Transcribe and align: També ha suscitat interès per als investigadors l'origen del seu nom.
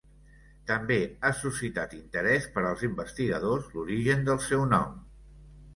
També 0.69 0.97
ha 1.27 1.31
suscitat 1.41 1.93
interès 1.99 2.49
per 2.57 2.65
als 2.71 2.87
investigadors 2.89 3.73
l'origen 3.79 4.29
del 4.31 4.45
seu 4.51 4.71
nom. 4.77 5.03